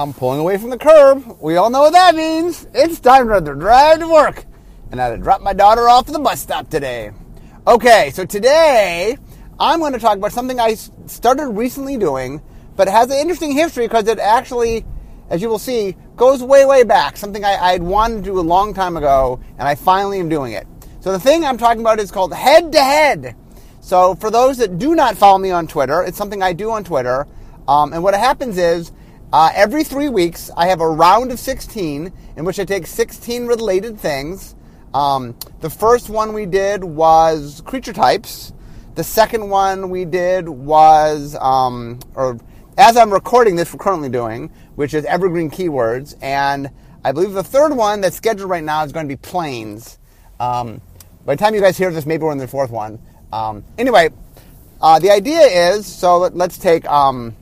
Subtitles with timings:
[0.00, 1.36] I'm pulling away from the curb.
[1.42, 2.66] We all know what that means.
[2.72, 4.46] It's time to drive to work.
[4.90, 7.12] And I had to drop my daughter off at the bus stop today.
[7.66, 9.18] Okay, so today
[9.58, 10.72] I'm going to talk about something I
[11.04, 12.40] started recently doing,
[12.76, 14.86] but it has an interesting history because it actually,
[15.28, 17.18] as you will see, goes way, way back.
[17.18, 20.30] Something I, I had wanted to do a long time ago, and I finally am
[20.30, 20.66] doing it.
[21.00, 23.36] So the thing I'm talking about is called head to head.
[23.82, 26.84] So for those that do not follow me on Twitter, it's something I do on
[26.84, 27.26] Twitter.
[27.68, 28.92] Um, and what happens is
[29.32, 33.46] uh, every three weeks I have a round of 16 in which I take 16
[33.46, 34.54] related things.
[34.92, 38.52] Um, the first one we did was creature types.
[38.96, 42.38] The second one we did was, um, or
[42.76, 46.16] as I'm recording this, we're currently doing, which is evergreen keywords.
[46.20, 46.70] And
[47.04, 49.98] I believe the third one that's scheduled right now is going to be planes.
[50.40, 50.80] Um,
[51.24, 52.98] by the time you guys hear this, maybe we're in the fourth one.
[53.32, 54.10] Um, anyway,
[54.80, 57.36] uh, the idea is so let, us take um,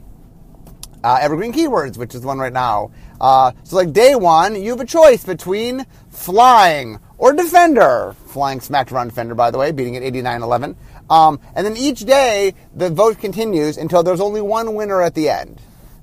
[1.03, 2.91] uh, evergreen keywords, which is one right now.
[3.21, 8.15] Uh, so, like day one, you have a choice between flying or defender.
[8.27, 10.77] Flying smacked around defender, by the way, beating it 89 11.
[11.11, 15.29] Um, and then each day, the vote continues until there's only one winner at the
[15.31, 15.61] end.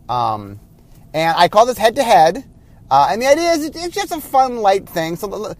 [0.10, 0.60] Um,
[1.14, 2.44] and I call this head to head.
[2.90, 5.16] And the idea is it's just a fun, light thing.
[5.16, 5.56] So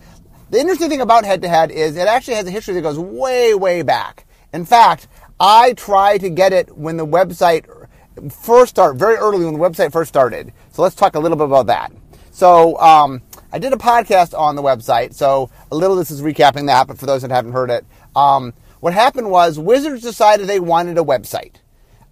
[0.50, 3.00] the interesting thing about head to head is it actually has a history that goes
[3.00, 4.26] way, way back.
[4.54, 5.08] In fact,
[5.40, 7.66] I tried to get it when the website
[8.30, 10.54] first start very early when the website first started.
[10.72, 11.92] So let's talk a little bit about that.
[12.32, 13.22] So um,
[13.52, 15.14] I did a podcast on the website.
[15.14, 18.54] So a little this is recapping that, but for those that haven't heard it, um,
[18.80, 21.56] what happened was Wizards decided they wanted a website.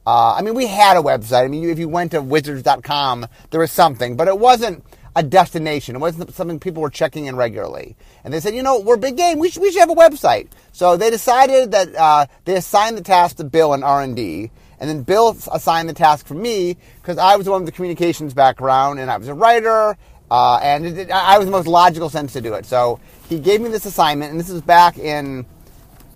[0.06, 1.46] Uh, I mean, we had a website.
[1.46, 4.84] I mean, if you went to wizards.com, there was something, but it wasn't
[5.16, 5.96] a destination.
[5.96, 7.96] It wasn't something people were checking in regularly.
[8.24, 9.40] And they said, you know, we're big game.
[9.40, 10.50] We should, we should have a website.
[10.72, 14.42] So they decided that uh, they assigned the task to Bill and R&D.
[14.42, 14.52] And
[14.90, 18.34] then Bill assigned the task for me because I was the one with the communications
[18.34, 19.98] background and I was a writer.
[20.32, 22.66] Uh, and it, it, I was the most logical sense to do it.
[22.66, 25.46] So he gave me this assignment, and this is back in,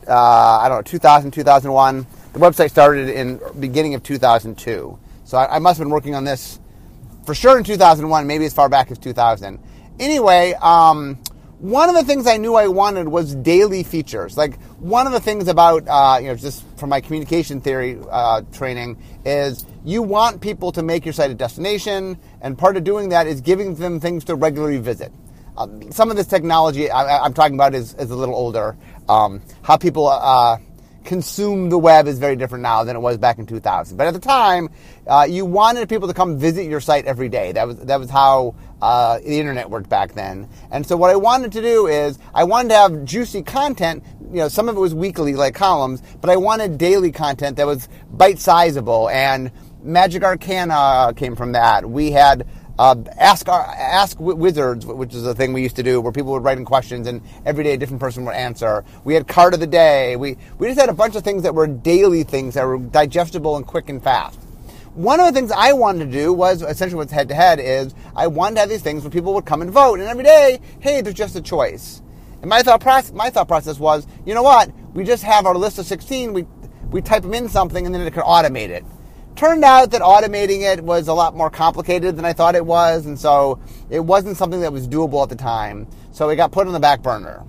[0.08, 2.08] uh, I don't know, 2000, 2001.
[2.34, 4.98] The website started in beginning of 2002.
[5.26, 6.60] So I, I must have been working on this
[7.26, 9.60] for sure in 2001, maybe as far back as 2000.
[10.00, 11.20] Anyway, um,
[11.60, 14.38] one of the things I knew I wanted was daily features.
[14.38, 18.42] Like one of the things about uh, you know just from my communication theory uh,
[18.54, 23.10] training is you want people to make your site a destination, and part of doing
[23.10, 25.12] that is giving them things to regularly visit.
[25.58, 28.78] Uh, some of this technology I, am talking about is, is a little older.
[29.10, 30.60] Um, how people uh,
[31.04, 33.98] consume the web is very different now than it was back in 2000.
[33.98, 34.70] But at the time,
[35.08, 37.54] uh, you wanted people to come visit your site every day.
[37.54, 40.48] That was that was how uh, the internet worked back then.
[40.72, 44.04] And so what I wanted to do is I wanted to have juicy content.
[44.32, 47.66] You know, some of it was weekly, like columns, but I wanted daily content that
[47.66, 49.10] was bite sizable.
[49.10, 49.52] And
[49.82, 51.90] Magic Arcana came from that.
[51.90, 52.48] We had
[52.80, 56.32] uh, ask our, ask wizards, which is a thing we used to do, where people
[56.34, 58.84] would write in questions and every day a different person would answer.
[59.04, 60.16] We had card of the day.
[60.16, 63.58] We we just had a bunch of things that were daily things that were digestible
[63.58, 64.47] and quick and fast.
[64.98, 67.94] One of the things I wanted to do was essentially what's head to head is
[68.16, 70.60] I wanted to have these things where people would come and vote, and every day,
[70.80, 72.02] hey, there's just a choice.
[72.42, 74.72] And my thought process, my thought process was, you know what?
[74.96, 76.34] We just have our list of 16.
[76.34, 76.48] We
[76.90, 78.84] we type them in something, and then it could automate it.
[79.36, 83.06] Turned out that automating it was a lot more complicated than I thought it was,
[83.06, 83.60] and so
[83.92, 85.86] it wasn't something that was doable at the time.
[86.12, 87.44] So it got put on the back burner.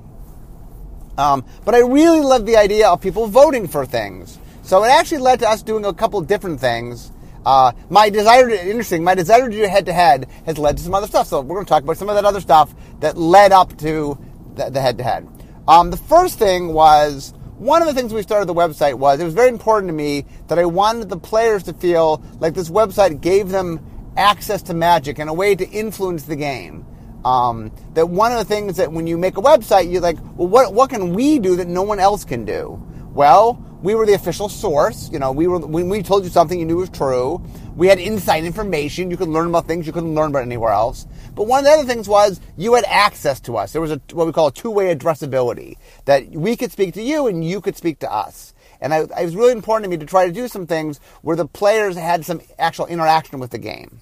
[1.16, 4.38] Um, but I really loved the idea of people voting for things.
[4.62, 7.10] So it actually led to us doing a couple different things.
[7.48, 10.82] Uh, my desire to, interesting, my desire to do head to head has led to
[10.82, 11.26] some other stuff.
[11.28, 14.18] So we're going to talk about some of that other stuff that led up to
[14.54, 15.26] the head to head.
[15.66, 19.32] The first thing was one of the things we started the website was it was
[19.32, 23.48] very important to me that I wanted the players to feel like this website gave
[23.48, 23.80] them
[24.18, 26.84] access to magic and a way to influence the game.
[27.24, 30.48] Um, that one of the things that when you make a website, you're like, well,
[30.48, 32.78] what, what can we do that no one else can do?
[33.14, 35.10] Well, we were the official source.
[35.10, 37.42] You know, we were when we told you something you knew was true.
[37.76, 39.10] We had inside information.
[39.10, 41.06] You could learn about things you couldn't learn about anywhere else.
[41.34, 43.72] But one of the other things was you had access to us.
[43.72, 45.76] There was a what we call a two-way addressability
[46.06, 48.54] that we could speak to you and you could speak to us.
[48.80, 51.36] And I, it was really important to me to try to do some things where
[51.36, 54.00] the players had some actual interaction with the game.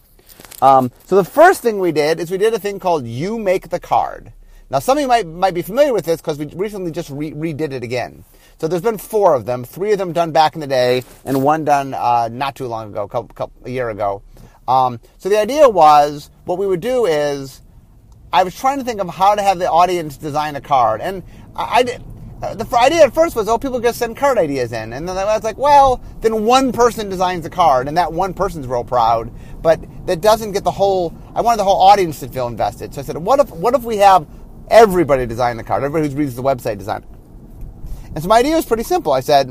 [0.62, 3.68] Um, so the first thing we did is we did a thing called You Make
[3.68, 4.32] the Card.
[4.68, 7.32] Now, some of you might, might be familiar with this because we recently just re-
[7.32, 8.24] redid it again.
[8.58, 11.42] So there's been four of them, three of them done back in the day, and
[11.42, 14.22] one done uh, not too long ago, couple, couple, a year ago.
[14.66, 17.62] Um, so the idea was what we would do is
[18.32, 21.22] I was trying to think of how to have the audience design a card, and
[21.54, 21.98] I, I
[22.42, 25.16] uh, the idea at first was, oh, people just send card ideas in, and then
[25.16, 28.84] I was like, well, then one person designs a card, and that one person's real
[28.84, 31.16] proud, but that doesn't get the whole.
[31.34, 33.84] I wanted the whole audience to feel invested, so I said, what if what if
[33.84, 34.26] we have
[34.70, 37.08] everybody designed the card, everybody who reads the website design it?
[38.14, 39.12] And so my idea was pretty simple.
[39.12, 39.48] I said,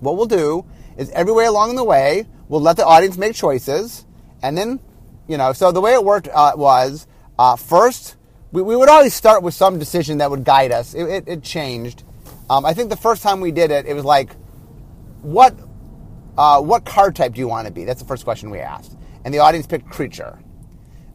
[0.00, 0.64] what we'll do
[0.96, 4.04] is every way along the way, we'll let the audience make choices,
[4.42, 4.80] and then,
[5.26, 7.06] you know, so the way it worked uh, was
[7.38, 8.16] uh, first
[8.52, 10.94] we, we would always start with some decision that would guide us.
[10.94, 12.04] It, it, it changed.
[12.48, 14.34] Um, I think the first time we did it, it was like,
[15.22, 15.54] what
[16.36, 17.84] uh, what card type do you want to be?
[17.84, 20.38] That's the first question we asked, and the audience picked creature.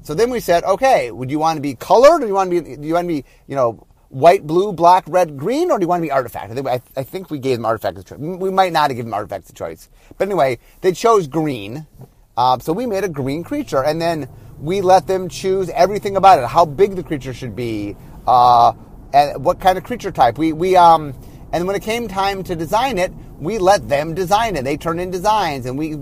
[0.04, 2.52] So then we said, okay, would you want to be colored, or do you want
[2.52, 5.80] to be do you want to be you know white, blue, black, red, green, or
[5.80, 6.52] do you want to be artifact?
[6.52, 8.20] I think, I, I think we gave them artifact as choice.
[8.20, 11.88] We might not have given them artifact as choice, but anyway, they chose green.
[12.36, 14.28] Uh, so we made a green creature, and then
[14.60, 17.96] we let them choose everything about it, how big the creature should be,
[18.28, 18.74] uh,
[19.14, 20.38] and what kind of creature type.
[20.38, 21.14] We, we, um,
[21.52, 24.64] and when it came time to design it, we let them design it.
[24.64, 25.96] They turned in designs, and we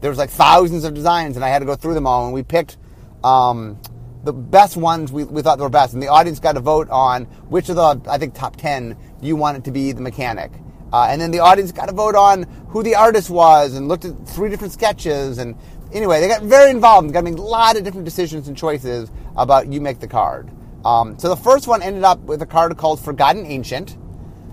[0.00, 2.34] there was like thousands of designs, and I had to go through them all, and
[2.34, 2.76] we picked
[3.26, 3.80] um,
[4.24, 7.24] the best ones we, we thought were best, and the audience got to vote on
[7.48, 10.52] which of the I think top ten you wanted to be the mechanic.
[10.92, 14.04] Uh, and then the audience got to vote on who the artist was and looked
[14.04, 15.56] at three different sketches and
[15.92, 18.56] anyway, they got very involved and got to make a lot of different decisions and
[18.56, 20.50] choices about you make the card.
[20.84, 23.98] Um, so the first one ended up with a card called Forgotten Ancient.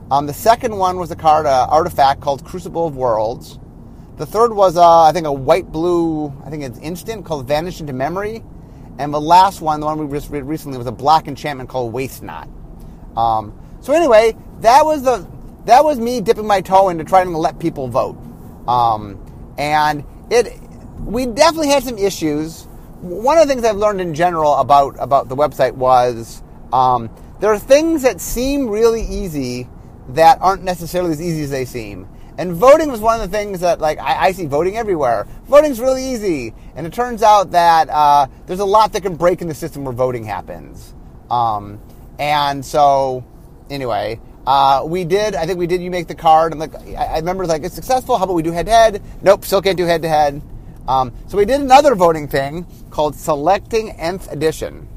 [0.09, 3.59] Um, the second one was a card, uh, artifact called Crucible of Worlds.
[4.17, 7.79] The third was, uh, I think, a white blue, I think it's instant called Vanish
[7.79, 8.43] into Memory.
[8.99, 11.93] And the last one, the one we just read recently, was a black enchantment called
[11.93, 12.47] Waste Not.
[13.17, 15.27] Um, so anyway, that was the
[15.65, 18.17] that was me dipping my toe into trying to let people vote.
[18.67, 19.19] Um,
[19.57, 20.59] and it
[20.99, 22.65] we definitely had some issues.
[23.01, 26.41] One of the things I've learned in general about about the website was
[26.71, 29.67] um, there are things that seem really easy
[30.09, 32.07] that aren't necessarily as easy as they seem.
[32.37, 35.27] And voting was one of the things that, like, I, I see voting everywhere.
[35.47, 39.41] Voting's really easy, and it turns out that uh, there's a lot that can break
[39.41, 40.93] in the system where voting happens.
[41.29, 41.79] Um,
[42.17, 43.23] and so,
[43.69, 45.35] anyway, uh, we did.
[45.35, 45.81] I think we did.
[45.81, 48.17] You make the card, and like I, I remember, like it's successful.
[48.17, 49.03] How about we do head to head?
[49.21, 50.41] Nope, still can't do head to head.
[50.87, 54.87] Um, so we did another voting thing called selecting nth edition.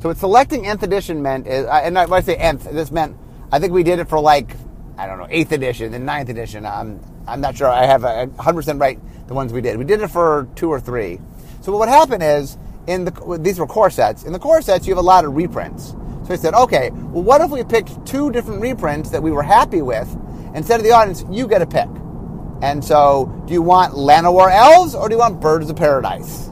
[0.00, 3.16] So what selecting nth edition meant is, uh, and when I say nth, this meant
[3.50, 4.54] I think we did it for like
[4.98, 6.64] I don't know eighth edition and ninth edition.
[6.66, 7.68] I'm I'm not sure.
[7.68, 8.98] I have a hundred percent right
[9.28, 9.76] the ones we did.
[9.76, 11.20] We did it for two or three.
[11.60, 12.56] So what happened is
[12.86, 14.24] in the these were core sets.
[14.24, 15.94] In the core sets, you have a lot of reprints.
[16.26, 19.44] So I said, okay, well, what if we picked two different reprints that we were
[19.44, 20.08] happy with?
[20.54, 21.88] Instead of the audience, you get a pick.
[22.62, 26.50] And so, do you want Llanowar Elves or do you want Birds of Paradise?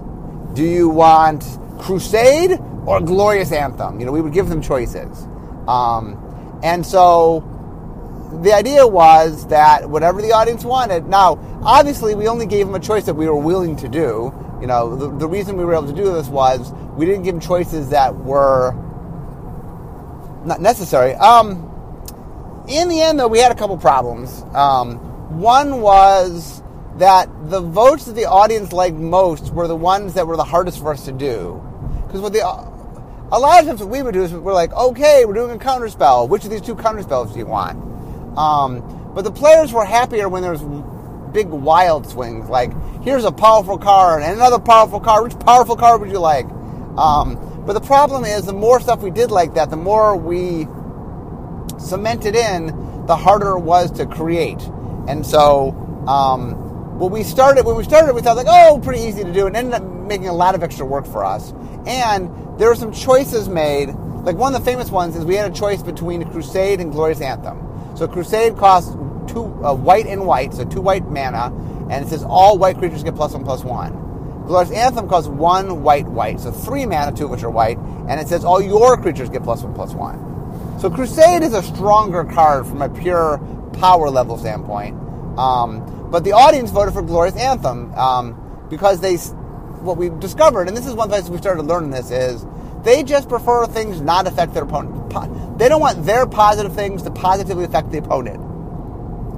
[0.52, 1.44] Do you want
[1.80, 3.98] Crusade or Glorious Anthem?
[3.98, 5.26] You know, we would give them choices.
[5.66, 7.40] Um, and so,
[8.42, 11.06] the idea was that whatever the audience wanted.
[11.06, 14.32] Now, obviously, we only gave them a choice that we were willing to do.
[14.60, 17.34] You know, the, the reason we were able to do this was we didn't give
[17.34, 18.72] them choices that were
[20.44, 21.14] not necessary.
[21.14, 21.70] Um,
[22.68, 24.42] in the end, though, we had a couple problems.
[24.54, 24.98] Um,
[25.40, 26.62] one was
[26.96, 30.78] that the votes that the audience liked most were the ones that were the hardest
[30.78, 31.62] for us to do.
[32.06, 32.40] Because what the
[33.32, 35.58] a lot of times what we would do is we're like, okay, we're doing a
[35.58, 36.28] counter spell.
[36.28, 37.93] Which of these two counter spells do you want?
[38.36, 40.62] Um, but the players were happier when there was
[41.32, 42.48] big wild swings.
[42.48, 42.72] Like,
[43.02, 45.24] here's a powerful card and another powerful card.
[45.24, 46.46] Which powerful card would you like?
[46.96, 50.66] Um, but the problem is, the more stuff we did like that, the more we
[51.78, 54.62] cemented in, the harder it was to create.
[55.08, 55.70] And so,
[56.06, 59.46] um, when we started, when we started, we thought like, oh, pretty easy to do,
[59.46, 61.52] and ended up making a lot of extra work for us.
[61.86, 63.88] And there were some choices made.
[63.88, 67.20] Like one of the famous ones is we had a choice between Crusade and Glorious
[67.20, 67.63] Anthem.
[67.94, 68.92] So Crusade costs
[69.26, 71.54] two uh, white and white, so two white mana,
[71.90, 73.92] and it says all white creatures get plus one plus one.
[74.46, 78.20] Glorious Anthem costs one white white, so three mana, two of which are white, and
[78.20, 80.18] it says all your creatures get plus one plus one.
[80.80, 83.38] So Crusade is a stronger card from a pure
[83.74, 84.98] power level standpoint.
[85.38, 90.76] Um, but the audience voted for Glorious Anthem um, because they, what we discovered, and
[90.76, 92.44] this is one place we started learning this, is
[92.82, 95.10] they just prefer things not affect their opponent.
[95.56, 98.40] They don't want their positive things to positively affect the opponent.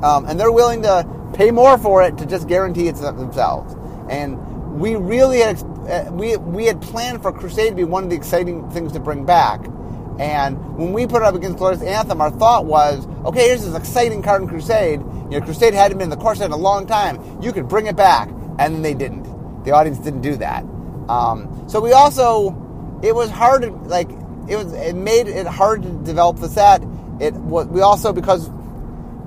[0.02, 3.75] Um, and they're willing to pay more for it to just guarantee it themselves.
[4.08, 8.11] And we really had, uh, we, we had planned for Crusade to be one of
[8.11, 9.64] the exciting things to bring back.
[10.18, 13.75] And when we put it up against Glorious Anthem, our thought was, okay, here's this
[13.75, 15.00] exciting card in Crusade.
[15.00, 17.42] You know, Crusade hadn't been in the core set in a long time.
[17.42, 18.30] You could bring it back.
[18.58, 19.64] And they didn't.
[19.64, 20.64] The audience didn't do that.
[21.08, 24.08] Um, so we also, it was hard to, like,
[24.48, 26.82] it was, it made it hard to develop the set.
[27.20, 28.48] it we also because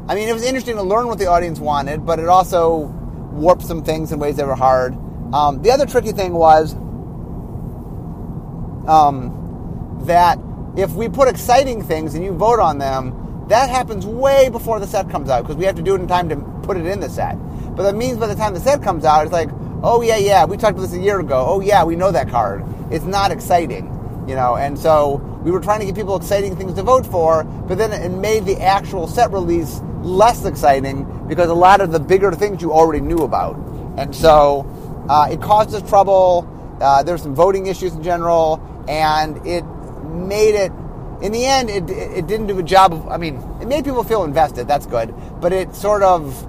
[0.08, 2.94] I mean it was interesting to learn what the audience wanted, but it also
[3.32, 4.96] warped some things in ways that were hard.
[5.34, 6.74] Um, the other tricky thing was
[8.88, 10.40] um, that
[10.76, 14.88] if we put exciting things and you vote on them, that happens way before the
[14.88, 17.00] set comes out because we have to do it in time to put it in
[17.00, 17.36] the set.
[17.76, 19.50] But that means by the time the set comes out, it's like,
[19.84, 21.46] oh yeah, yeah, we talked about this a year ago.
[21.48, 22.64] Oh yeah, we know that card.
[22.92, 23.88] It's not exciting,
[24.30, 24.56] you know.
[24.56, 27.92] And so we were trying to give people exciting things to vote for, but then
[27.92, 32.62] it made the actual set release less exciting because a lot of the bigger things
[32.62, 33.58] you already knew about.
[33.98, 34.66] And so
[35.10, 36.48] uh, it caused us trouble.
[36.80, 39.64] Uh, there some voting issues in general, and it
[40.06, 40.72] made it.
[41.22, 43.08] In the end, it, it didn't do a job of.
[43.10, 44.68] I mean, it made people feel invested.
[44.68, 46.48] That's good, but it sort of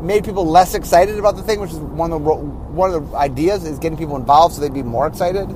[0.00, 3.16] made people less excited about the thing, which is one of the one of the
[3.16, 5.48] ideas is getting people involved so they'd be more excited.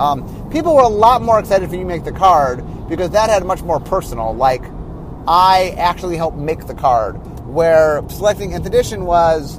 [0.00, 3.44] Um, people were a lot more excited for you make the card because that had
[3.44, 4.34] much more personal.
[4.34, 4.62] Like,
[5.28, 7.14] I actually helped make the card.
[7.46, 9.58] Where selecting nth edition was,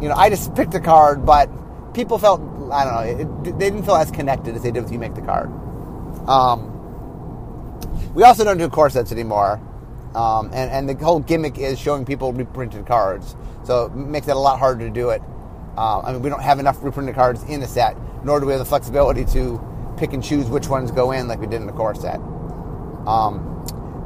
[0.00, 1.50] you know, I just picked a card, but
[1.94, 2.40] people felt
[2.72, 5.14] I don't know, it, they didn't feel as connected as they did with you make
[5.14, 5.50] the card.
[6.28, 6.70] Um,
[8.14, 9.60] we also don't do core sets anymore.
[10.14, 13.34] Um, and, and the whole gimmick is showing people reprinted cards.
[13.64, 15.22] So it makes it a lot harder to do it.
[15.76, 18.52] Uh, I mean, we don't have enough reprinted cards in the set, nor do we
[18.52, 19.58] have the flexibility to
[19.96, 22.16] pick and choose which ones go in like we did in the core set.
[23.06, 23.48] Um,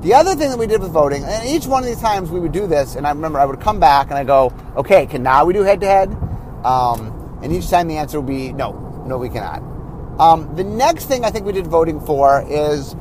[0.02, 2.40] the other thing that we did with voting, and each one of these times we
[2.40, 5.22] would do this, and I remember I would come back and I go, okay, can
[5.22, 6.16] now we do head to head?
[7.42, 9.62] And each time the answer would be no, no, we cannot.
[10.20, 12.94] Um, the next thing I think we did voting for is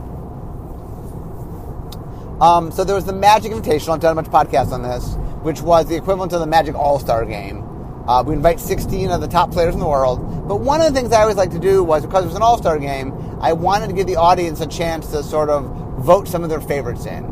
[2.41, 3.93] um, so there was the Magic Invitational.
[3.93, 6.75] I've done a bunch of podcasts on this, which was the equivalent of the Magic
[6.75, 7.63] All Star Game.
[8.07, 10.47] Uh, we invite 16 of the top players in the world.
[10.47, 12.43] But one of the things I always like to do was because it was an
[12.43, 15.65] All Star game, I wanted to give the audience a chance to sort of
[16.03, 17.23] vote some of their favorites in.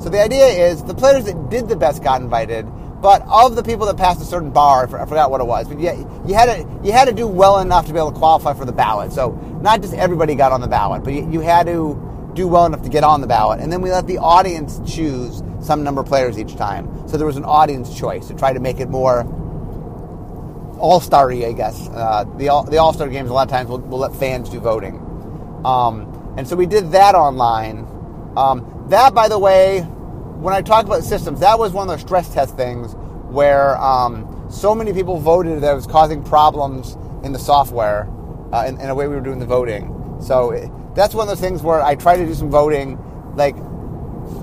[0.00, 2.66] So the idea is the players that did the best got invited,
[3.02, 5.78] but of the people that passed a certain bar, I forgot what it was, but
[5.78, 5.94] yeah,
[6.26, 8.64] you had to you had to do well enough to be able to qualify for
[8.64, 9.12] the ballot.
[9.12, 12.64] So not just everybody got on the ballot, but you, you had to do well
[12.64, 13.60] enough to get on the ballot.
[13.60, 17.08] And then we let the audience choose some number of players each time.
[17.08, 19.24] So there was an audience choice to try to make it more
[20.82, 21.88] all starry, I guess.
[21.88, 24.50] Uh, the all, the All Star games a lot of times will will let fans
[24.50, 24.96] do voting,
[25.64, 27.86] um, and so we did that online.
[28.36, 32.04] Um, that, by the way, when I talk about systems, that was one of the
[32.04, 32.94] stress test things
[33.30, 38.08] where um, so many people voted that it was causing problems in the software
[38.52, 40.18] uh, in, in the way we were doing the voting.
[40.20, 42.98] So it, that's one of those things where I tried to do some voting.
[43.36, 43.54] Like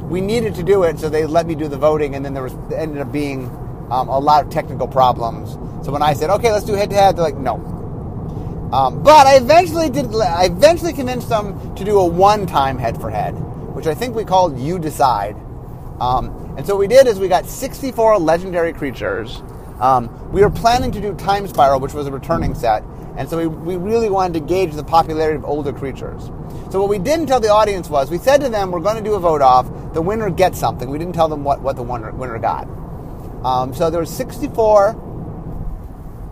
[0.10, 2.43] we needed to do it, so they let me do the voting, and then there
[2.43, 3.48] was ended up being
[3.91, 5.58] um, a lot of technical problems.
[5.89, 7.55] So when I said, "Okay, let's do head to head," they're like, "No."
[8.72, 10.13] Um, but I eventually did.
[10.13, 13.31] I eventually convinced them to do a one-time head for head,
[13.74, 15.36] which I think we called "You Decide."
[16.00, 19.41] Um, and so what we did is we got 64 legendary creatures.
[19.79, 22.84] Um, we were planning to do Time Spiral, which was a returning set,
[23.17, 26.22] and so we, we really wanted to gauge the popularity of older creatures.
[26.69, 29.10] So what we didn't tell the audience was we said to them, we're going to
[29.10, 29.65] do a vote off.
[29.96, 30.88] The winner gets something.
[30.88, 32.67] We didn't tell them what, what the winner, winner got.
[33.43, 35.09] Um, so there were 64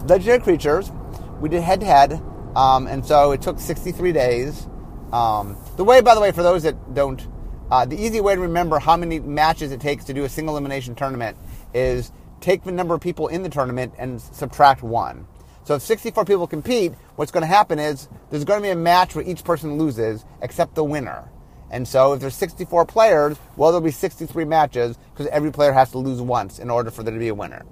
[0.08, 0.92] legendary creatures.
[1.40, 2.22] We did head to head,
[2.56, 4.68] and so it took 63 days.
[5.12, 7.26] Um, the way, by the way, for those that don't
[7.70, 10.56] uh, the easy way to remember how many matches it takes to do a single
[10.56, 11.38] elimination tournament
[11.74, 15.28] is take the number of people in the tournament and subtract one.
[15.66, 18.76] So if 64 people compete, what's going to happen is there's going to be a
[18.76, 21.30] match where each person loses except the winner.
[21.70, 25.92] And so if there's 64 players, well, there'll be 63 matches because every player has
[25.92, 27.66] to lose once in order for there to be a winner.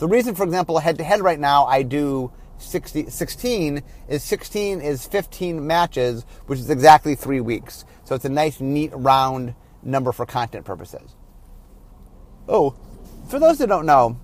[0.00, 4.80] The reason, for example, head to head right now, I do 60, 16 is 16
[4.80, 7.84] is 15 matches, which is exactly three weeks.
[8.04, 11.14] So it's a nice, neat, round number for content purposes.
[12.48, 12.74] Oh,
[13.28, 14.18] for those that don't know,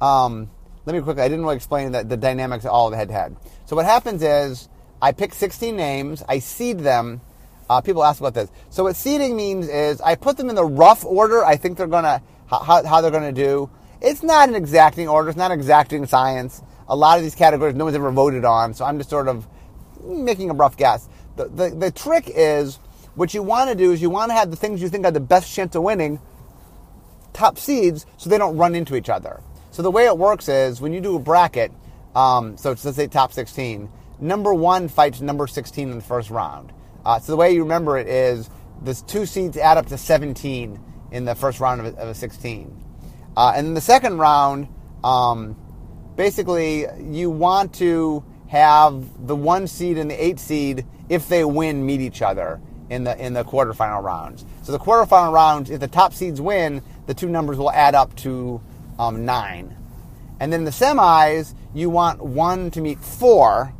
[0.00, 0.50] um,
[0.86, 3.08] let me quickly, I didn't really explain the, the dynamics of all of the head
[3.08, 3.36] to head.
[3.66, 4.70] So what happens is
[5.02, 7.20] I pick 16 names, I seed them.
[7.68, 8.50] Uh, people ask about this.
[8.70, 11.86] So what seeding means is I put them in the rough order I think they're
[11.86, 13.70] going to, how, how they're going to do.
[14.00, 17.84] It's not an exacting order, it's not exacting science a lot of these categories no
[17.84, 19.46] one's ever voted on, so I'm just sort of
[20.04, 21.08] making a rough guess.
[21.36, 22.76] The, the, the trick is
[23.14, 25.12] what you want to do is you want to have the things you think are
[25.12, 26.20] the best chance of winning
[27.32, 29.40] top seeds so they don't run into each other.
[29.70, 31.70] So the way it works is when you do a bracket,
[32.16, 33.88] um, so let's say top 16,
[34.18, 36.72] number one fights number 16 in the first round.
[37.04, 38.50] Uh, so the way you remember it is
[38.82, 40.80] the two seeds add up to 17
[41.12, 42.89] in the first round of a, of a 16.
[43.36, 44.68] Uh, and in the second round,
[45.04, 45.56] um,
[46.16, 51.86] basically you want to have the one seed and the eight seed, if they win,
[51.86, 52.60] meet each other
[52.90, 54.44] in the in the quarterfinal rounds.
[54.62, 58.14] So the quarterfinal rounds, if the top seeds win, the two numbers will add up
[58.16, 58.60] to
[58.98, 59.76] um, nine.
[60.40, 63.72] And then in the semis, you want one to meet four,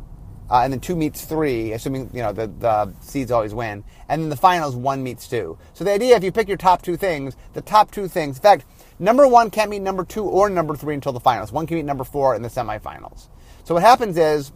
[0.49, 3.83] uh, and then two meets three, assuming you know the, the seeds always win.
[4.07, 5.57] And then the finals, one meets two.
[5.73, 8.41] So the idea, if you pick your top two things, the top two things, in
[8.41, 8.65] fact,
[8.99, 11.51] number one can't meet number two or number three until the finals.
[11.51, 13.27] One can meet number four in the semifinals.
[13.63, 14.51] So what happens is,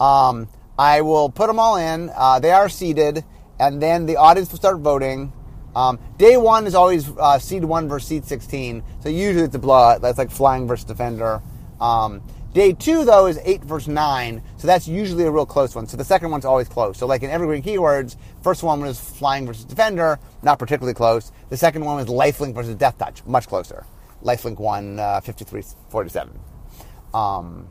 [0.00, 2.10] um, I will put them all in.
[2.14, 3.24] Uh, they are seeded,
[3.58, 5.32] and then the audience will start voting.
[5.74, 8.82] Um, day one is always uh, seed one versus seed 16.
[9.00, 10.00] So usually it's a blowout.
[10.00, 11.42] That's like flying versus defender.
[11.80, 14.42] Um, day two, though, is eight versus nine.
[14.56, 15.86] So that's usually a real close one.
[15.86, 16.98] So the second one's always close.
[16.98, 21.32] So like in Evergreen Keywords, first one was flying versus defender, not particularly close.
[21.50, 23.84] The second one was lifelink versus deathtouch, much closer.
[24.22, 26.38] Lifelink won uh, 53 47.
[27.14, 27.68] Um,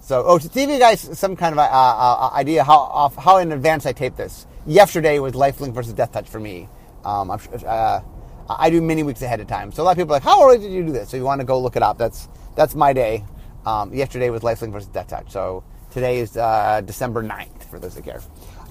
[0.00, 3.52] so, oh, to give you guys some kind of uh, uh, idea how how in
[3.52, 4.46] advance I tape this.
[4.66, 6.68] Yesterday was Lifelink versus Deathtouch for me.
[7.04, 8.00] Um, uh,
[8.48, 9.72] I do many weeks ahead of time.
[9.72, 11.08] So a lot of people are like, how early did you do this?
[11.08, 11.96] So you want to go look it up.
[11.96, 13.24] That's that's my day.
[13.66, 15.30] Um, yesterday was Lifelink versus Deathtouch.
[15.30, 18.20] So today is uh, December 9th for those that care.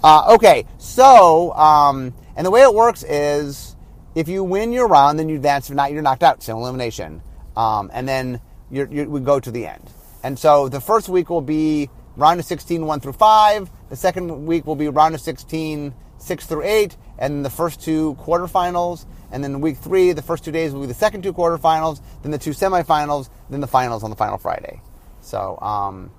[0.04, 3.76] Uh, okay, so um, and the way it works is
[4.16, 5.70] if you win your round, then you advance.
[5.70, 6.42] If not, you're knocked out.
[6.42, 7.22] Single elimination.
[7.56, 8.42] Um, and then
[8.72, 9.90] you're, we go to the end.
[10.24, 13.72] And so the first week will be round of 16, 1 through 5.
[13.90, 16.98] The second week will be round of 16, 6 through 8.
[17.18, 19.06] And the first two quarterfinals.
[19.32, 22.32] And then week three, the first two days will be the second two quarterfinals, then
[22.32, 24.82] the two semifinals, then the finals on the final Friday.
[25.22, 26.12] So um,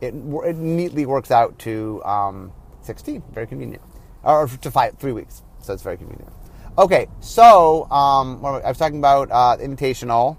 [0.00, 2.52] it, it neatly works out to um,
[2.82, 3.22] 16.
[3.32, 3.82] Very convenient.
[4.22, 5.42] Or to five, three weeks.
[5.60, 6.32] So it's very convenient.
[6.76, 10.38] Okay, so um, I was talking about uh, invitational.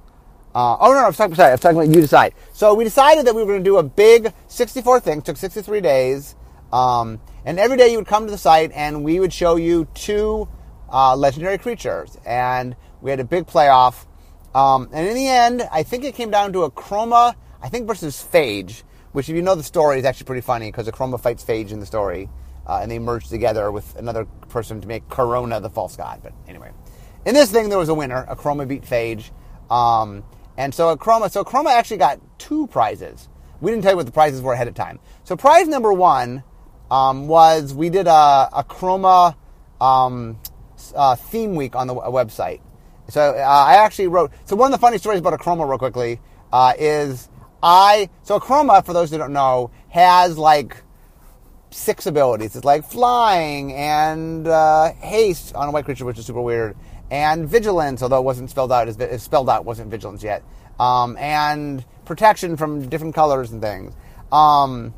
[0.54, 2.34] Uh, oh no, no, I was talking, sorry, I was talking about you decide.
[2.52, 5.22] So we decided that we were going to do a big 64 thing.
[5.22, 6.36] Took 63 days,
[6.74, 9.88] um, and every day you would come to the site, and we would show you
[9.94, 10.50] two
[10.92, 14.06] uh, legendary creatures, and we had a big playoff.
[14.54, 18.26] Um, and in the end, I think it came down to Akroma, I think versus
[18.32, 21.72] Phage, which if you know the story is actually pretty funny because Akroma fights Phage
[21.72, 22.30] in the story,
[22.68, 26.22] uh, and they merge together with another person to make Karona the false god.
[26.24, 26.72] But anyway,
[27.26, 28.26] in this thing there was a winner.
[28.30, 29.32] Akroma beat Phage.
[29.70, 30.24] Um,
[30.58, 33.28] and so Akroma, so Akroma actually got two prizes.
[33.62, 35.00] We didn't tell you what the prizes were ahead of time.
[35.24, 36.44] So prize number one
[36.92, 39.36] um, was we did a, Akroma
[39.82, 40.40] um,
[40.96, 42.62] uh, theme week on the website.
[43.10, 44.32] So uh, I actually wrote.
[44.46, 46.20] So one of the funny stories about Akroma, real quickly,
[46.52, 47.30] uh, is
[47.62, 48.10] I.
[48.24, 50.84] So Akroma, for those who don't know, has like
[51.70, 52.56] six abilities.
[52.56, 56.76] It's like flying and uh, haste on a white creature, which is super weird
[57.12, 60.44] and vigilance, although it wasn't spelled out as spelled out wasn't vigilance yet,
[60.80, 63.94] um, and protection from different colors and things.
[64.32, 64.94] Um,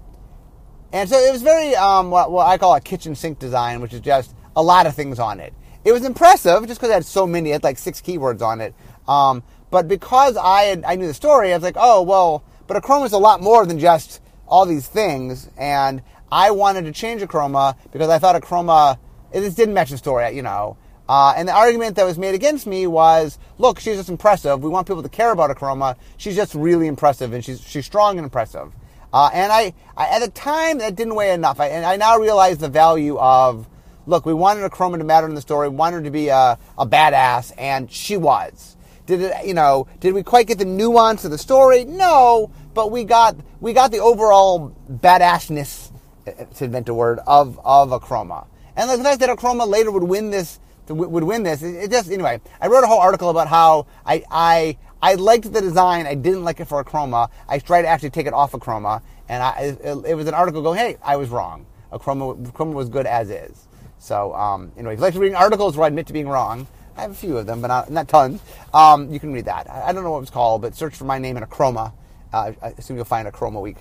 [0.94, 3.94] and so it was very um, what, what, I call a kitchen sink design, which
[3.94, 5.54] is just a lot of things on it.
[5.88, 8.60] It was impressive just because it had so many, it had like six keywords on
[8.60, 8.76] it.
[9.08, 12.82] Um, but because I had, I knew the story, I was like, oh well, but
[12.82, 17.22] Akroma is a lot more than just all these things, and I wanted to change
[17.22, 18.98] Akroma because I thought Akroma
[19.32, 20.76] it just didn't match the story, you know.
[21.08, 24.62] Uh, and the argument that was made against me was, look, she's just impressive.
[24.62, 25.96] We want people to care about Akroma.
[26.18, 28.74] She's just really impressive, and she's she's strong and impressive.
[29.14, 31.62] Uh, and I, I, at the time, that didn't weigh enough.
[31.62, 33.70] I, and I now realize the value of,
[34.08, 35.70] look, we wanted Akroma to matter in the story.
[35.70, 38.76] We wanted her to be a, a badass, and she was.
[39.06, 41.86] Did it, you know, did we quite get the nuance of the story?
[41.86, 45.92] No, but we got we got the overall badassness,
[46.26, 48.48] eh, eh, to invent a word, of of Akroma.
[48.76, 51.62] And the fact that Akroma later would win this would win this.
[51.62, 52.42] It, just anyway.
[52.60, 56.06] I wrote a whole article about how I I I liked the design.
[56.06, 57.30] I didn't like it for Akroma.
[57.48, 60.62] I tried to actually take it off Akroma, and I, it, it, was an article
[60.62, 61.66] going, "Hey, I was wrong.
[61.92, 63.67] Akroma chroma was good as is."
[64.08, 66.66] So um, anyway, if you like reading articles where I admit to being wrong,
[66.96, 68.42] I have a few of them, but not, not tons.
[68.74, 69.70] Um, you can read that.
[69.70, 71.92] I, I, don't know what it's called, but search for my name in Akroma.
[72.32, 73.78] Uh, I assume you'll find Akroma week.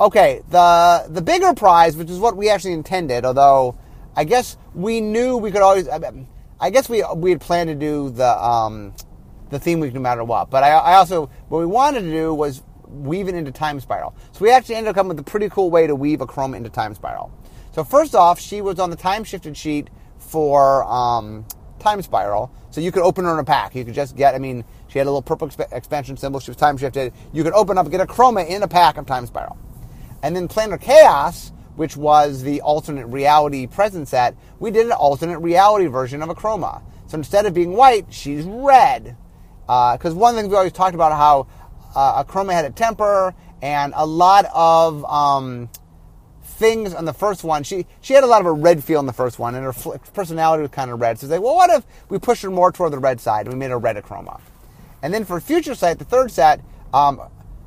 [0.00, 3.78] Okay, the the bigger prize, which is what we actually intended, although
[4.16, 5.88] I guess we knew we could always.
[5.88, 8.92] I guess we we had planned to do the um,
[9.50, 10.50] the theme week no matter what.
[10.50, 14.14] But I, I, also what we wanted to do was weave it into Time Spiral.
[14.32, 16.70] So we actually ended up coming with a pretty cool way to weave Akroma into
[16.70, 17.30] Time Spiral.
[17.74, 21.44] So first off, she was on the time shifted sheet for um,
[21.78, 22.52] Time Spiral.
[22.70, 23.74] So you could open her in a pack.
[23.74, 24.34] You could just get.
[24.34, 26.40] I mean, she had a little purple exp- expansion symbol.
[26.40, 27.12] She was time shifted.
[27.32, 29.58] You could open up get Akroma in a pack of Time Spiral.
[30.22, 35.38] And then Planar Chaos which was the alternate reality present set, we did an alternate
[35.40, 36.82] reality version of Akroma.
[37.06, 39.16] So instead of being white, she's red.
[39.66, 41.46] Because uh, one things we always talked about how
[41.94, 45.70] uh, Akroma had a temper, and a lot of um,
[46.54, 47.62] things on the first one.
[47.62, 49.72] She she had a lot of a red feel in the first one, and her
[49.72, 51.18] fl- personality was kind of red.
[51.18, 53.54] So it's like, well, what if we push her more toward the red side and
[53.54, 54.40] we made her red Akroma?
[55.02, 56.60] And then for future sight, the third set,
[56.94, 57.20] um,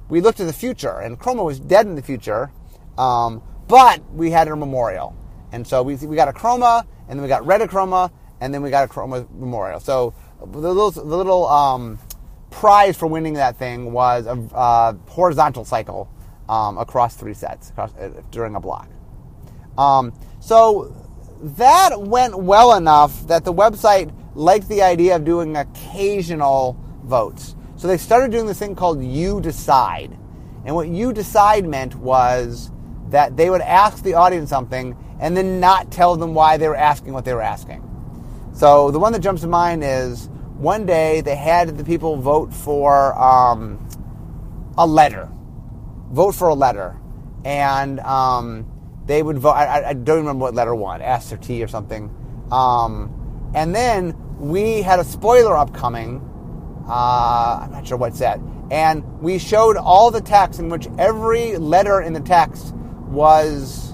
[0.09, 2.51] we looked to the future, and Akroma was dead in the future,
[2.97, 5.15] um, but we had her memorial,
[5.51, 8.09] and so we we got Akroma, and then we got red Akroma,
[8.41, 9.79] and then we got Akroma memorial.
[9.79, 11.99] So the little the little um,
[12.49, 16.09] prize for winning that thing was a uh, horizontal cycle
[16.49, 18.89] um, across three sets across, uh, during a block.
[19.77, 20.93] Um, so
[21.41, 27.55] that went well enough that the website liked the idea of doing occasional votes.
[27.75, 30.17] So they started doing this thing called You Decide.
[30.65, 32.71] And what You Decide meant was
[33.09, 36.75] that they would ask the audience something and then not tell them why they were
[36.75, 37.83] asking what they were asking.
[38.53, 42.51] So the one that jumps to mind is one day they had the people vote
[42.51, 43.87] for um,
[44.77, 45.29] a letter
[46.11, 46.97] vote for a letter,
[47.45, 48.65] and um,
[49.05, 49.51] they would vote.
[49.51, 52.13] I, I, don't remember what letter one, S or T or something.
[52.51, 56.21] Um, and then we had a spoiler upcoming.
[56.87, 58.39] Uh, I'm not sure what's that.
[58.69, 62.73] And we showed all the text in which every letter in the text
[63.07, 63.93] was,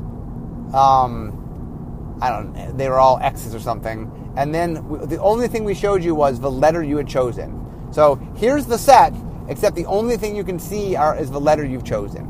[0.74, 4.12] um, I don't they were all X's or something.
[4.36, 7.60] And then we, the only thing we showed you was the letter you had chosen.
[7.92, 9.14] So here's the set
[9.54, 12.28] except the only thing you can see are, is the letter you've chosen.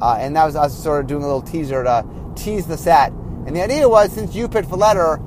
[0.00, 2.04] Uh, and that was us sort of doing a little teaser to
[2.34, 3.12] tease the set.
[3.46, 5.20] And the idea was, since you picked the letter,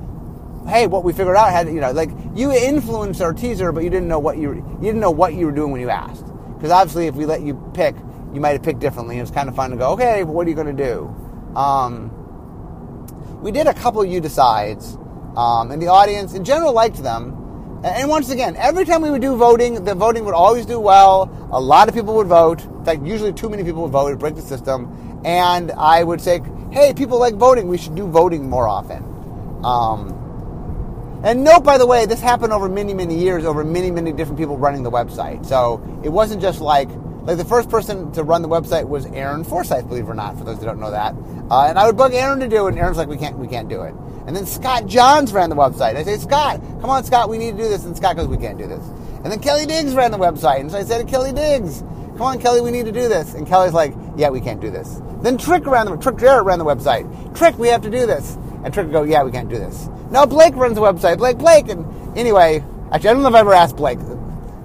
[0.66, 3.90] hey, what we figured out had you know, like you influenced our teaser, but you
[3.90, 6.26] didn't know what you you didn't know what you were doing when you asked.
[6.56, 7.94] Because obviously, if we let you pick,
[8.34, 9.18] you might have picked differently.
[9.18, 11.14] It was kind of fun to go, okay, what are you going to do?
[11.56, 12.10] Um,
[13.40, 14.98] we did a couple of you decides,
[15.36, 17.45] um, and the audience in general liked them.
[17.84, 21.30] And once again, every time we would do voting, the voting would always do well.
[21.52, 22.64] A lot of people would vote.
[22.64, 24.06] In fact, usually too many people would vote.
[24.06, 25.20] Would break the system.
[25.24, 27.68] And I would say, hey, people like voting.
[27.68, 29.02] We should do voting more often.
[29.64, 34.12] Um, and note, by the way, this happened over many, many years, over many, many
[34.12, 35.44] different people running the website.
[35.46, 36.88] So it wasn't just like,
[37.22, 40.38] like the first person to run the website was Aaron Forsythe, believe it or not,
[40.38, 41.14] for those that don't know that.
[41.50, 43.48] Uh, and I would bug Aaron to do it, and Aaron's like, we can't, we
[43.48, 43.94] can't do it.
[44.26, 45.96] And then Scott Johns ran the website.
[45.96, 47.84] I say, Scott, come on, Scott, we need to do this.
[47.84, 48.84] And Scott goes, we can't do this.
[49.22, 50.60] And then Kelly Digges ran the website.
[50.60, 51.80] And so I said to Kelly Digges,
[52.12, 53.34] come on, Kelly, we need to do this.
[53.34, 55.00] And Kelly's like, yeah, we can't do this.
[55.22, 57.36] Then Trick ran the Trick Jarrett ran the website.
[57.36, 58.36] Trick, we have to do this.
[58.64, 59.88] And Trick would go, yeah, we can't do this.
[60.10, 61.18] No, Blake runs the website.
[61.18, 61.68] Blake, Blake.
[61.68, 61.86] And
[62.16, 63.98] anyway, actually, I don't know if I ever asked Blake.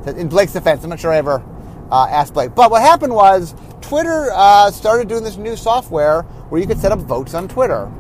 [0.08, 1.44] In Blake's defense, I'm not sure I ever
[1.92, 2.56] uh, asked Blake.
[2.56, 6.92] But what happened was Twitter uh, started doing this new software where you could set
[6.92, 7.92] up votes on Twitter.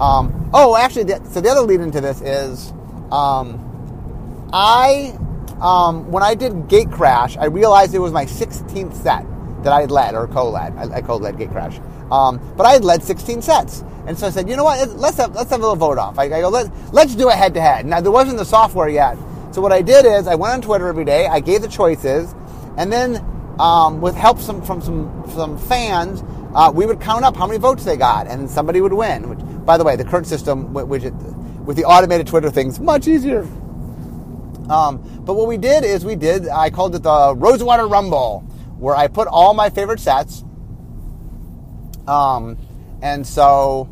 [0.00, 2.72] Um, oh, actually, the, so the other lead into this is
[3.12, 5.16] um, I,
[5.60, 9.24] um, when I did Gatecrash, I realized it was my 16th set
[9.62, 10.76] that I had led or co-led.
[10.76, 11.80] I, I co-led Gatecrash,
[12.12, 14.88] um, but I had led 16 sets, and so I said, you know what?
[14.90, 16.18] Let's have let's have a little vote off.
[16.18, 17.86] I, I go, let let's do a head to head.
[17.86, 19.16] Now there wasn't the software yet,
[19.52, 21.26] so what I did is I went on Twitter every day.
[21.26, 22.34] I gave the choices,
[22.76, 23.24] and then
[23.58, 26.22] um, with help some, from some some fans,
[26.54, 29.28] uh, we would count up how many votes they got, and somebody would win.
[29.28, 31.14] Which, by the way, the current system, which it,
[31.64, 33.42] with the automated Twitter things, much easier.
[34.68, 38.40] Um, but what we did is we did, I called it the Rosewater Rumble,
[38.78, 40.44] where I put all my favorite sets.
[42.06, 42.58] Um,
[43.02, 43.88] and so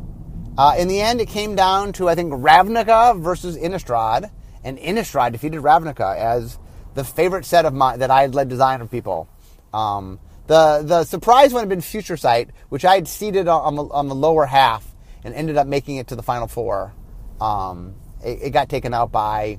[0.57, 4.31] uh, in the end, it came down to, I think, Ravnica versus Innistrad.
[4.65, 6.59] And Innistrad defeated Ravnica as
[6.95, 9.29] the favorite set of mine that I had led design of people.
[9.73, 13.85] Um, the the surprise one had been Future Sight, which I had seeded on, the,
[13.85, 14.92] on the lower half
[15.25, 16.95] and ended up making it to the final four.
[17.41, 19.59] Um, it, it, got taken out by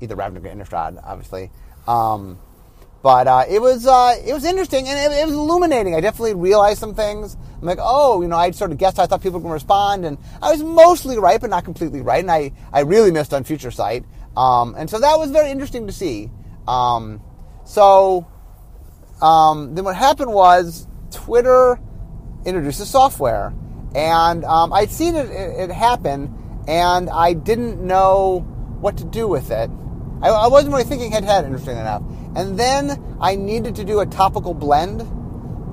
[0.00, 1.50] either Ravnica or Innistrad, obviously.
[1.86, 2.38] Um,
[3.02, 5.94] but uh, it was uh, it was interesting and it, it, was illuminating.
[5.94, 7.36] I definitely realized some things.
[7.60, 9.54] I'm like, oh, you know, I sort of guessed I thought people were going to
[9.54, 12.20] respond, and I was mostly right, but not completely right.
[12.20, 14.04] And I, I really missed on Future Sight,
[14.36, 16.30] um, and so that was very interesting to see.
[16.68, 17.22] Um,
[17.64, 18.26] so
[19.22, 21.78] um, then what happened was Twitter
[22.44, 23.52] introduced a software
[23.94, 26.34] and um, I'd seen it, it, it, happen,
[26.68, 28.40] and I didn't know
[28.80, 29.70] what to do with it.
[30.22, 32.02] I, I wasn't really thinking head to head, interesting enough.
[32.36, 35.02] And then I needed to do a topical blend.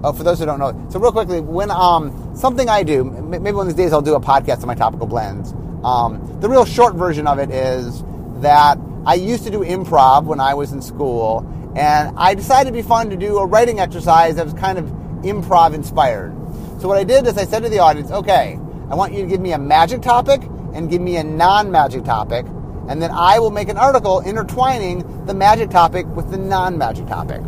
[0.03, 3.51] Oh, for those who don't know, so real quickly, when um, something I do, maybe
[3.51, 5.53] one of these days I'll do a podcast on my topical blends.
[5.83, 8.03] Um, the real short version of it is
[8.41, 12.85] that I used to do improv when I was in school, and I decided it'd
[12.85, 14.85] be fun to do a writing exercise that was kind of
[15.23, 16.35] improv inspired.
[16.79, 18.59] So what I did is I said to the audience, okay,
[18.89, 20.41] I want you to give me a magic topic
[20.73, 22.45] and give me a non-magic topic,
[22.87, 27.41] and then I will make an article intertwining the magic topic with the non-magic topic.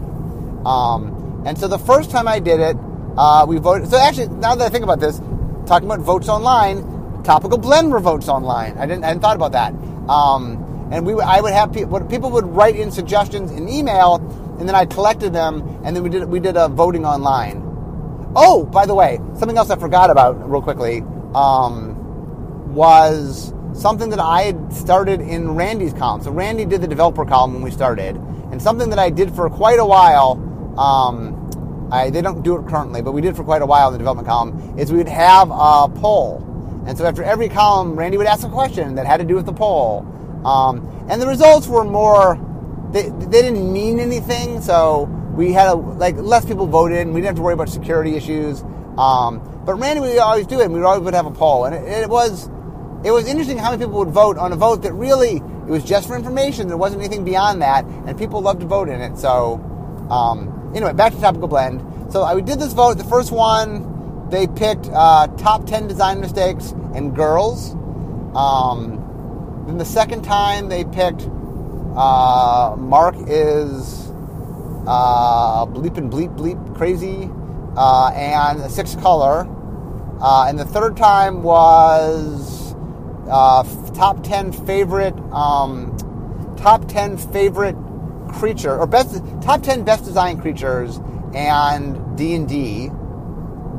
[0.66, 2.76] Um, and so the first time I did it,
[3.18, 3.90] uh, we voted.
[3.90, 5.20] So actually, now that I think about this,
[5.68, 8.78] talking about votes online, topical blend were votes online.
[8.78, 9.74] I didn't, I hadn't thought about that.
[10.10, 14.16] Um, and we, I would have people, people would write in suggestions in email,
[14.60, 17.69] and then I collected them, and then we did we did a voting online.
[18.36, 21.02] Oh, by the way, something else I forgot about real quickly
[21.34, 26.22] um, was something that I had started in Randy's column.
[26.22, 28.16] So Randy did the developer column when we started,
[28.52, 30.34] and something that I did for quite a while.
[30.78, 33.94] Um, I, they don't do it currently, but we did for quite a while in
[33.94, 34.78] the development column.
[34.78, 38.50] Is we would have a poll, and so after every column, Randy would ask a
[38.50, 40.06] question that had to do with the poll,
[40.46, 42.40] um, and the results were more.
[42.92, 45.08] They, they didn't mean anything, so
[45.40, 48.16] we had a, like less people voted, and we didn't have to worry about security
[48.18, 48.62] issues.
[48.98, 51.74] Um, but randomly, we always do it, and we always would have a poll, and
[51.74, 52.50] it, it was
[53.06, 55.86] it was interesting how many people would vote on a vote that really it was
[55.86, 56.68] just for information.
[56.68, 59.18] There wasn't anything beyond that, and people loved to vote in it.
[59.18, 59.62] So,
[60.10, 62.12] um, anyway, back to topical blend.
[62.12, 62.98] So I did this vote.
[62.98, 67.76] The first one, they picked uh, top ten design mistakes and girls.
[68.36, 71.30] Um, then the second time, they picked
[71.96, 74.09] uh, Mark is
[74.90, 77.30] uh, bleep and bleep bleep crazy,
[77.78, 79.48] uh, and six color.
[80.20, 82.76] Uh, and the third time was
[83.30, 85.96] uh, top 10 favorite um,
[86.58, 87.76] top 10 favorite
[88.34, 91.00] creature or best top 10 best design creatures
[91.34, 92.90] and D&D.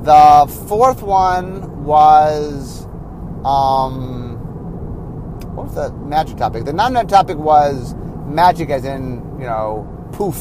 [0.03, 2.87] The fourth one was
[3.44, 4.38] um,
[5.55, 6.64] what was the magic topic?
[6.64, 7.94] The non-magic topic was
[8.27, 10.37] magic as in, you know, poof,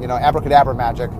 [0.00, 1.10] you know, abracadabra magic.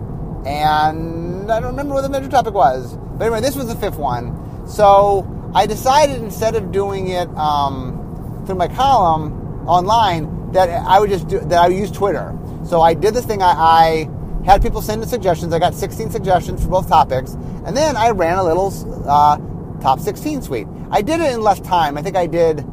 [0.46, 2.96] And I don't remember what the major topic was.
[2.96, 4.68] But anyway, this was the fifth one.
[4.68, 11.10] So I decided instead of doing it um, through my column online that I would
[11.10, 12.36] just do that I would use Twitter.
[12.64, 13.42] So I did this thing.
[13.42, 14.10] I, I
[14.44, 15.52] had people send in suggestions.
[15.52, 17.32] I got 16 suggestions for both topics,
[17.64, 18.72] and then I ran a little
[19.08, 19.38] uh,
[19.80, 20.66] top 16 suite.
[20.90, 21.98] I did it in less time.
[21.98, 22.64] I think I did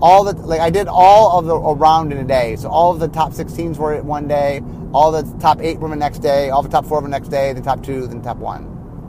[0.00, 2.56] all the like I did all of the around in a day.
[2.56, 4.60] So all of the top 16s were it one day,
[4.92, 7.60] all the top eight women next day, all the top four women next day, the
[7.60, 8.64] top two, then top one,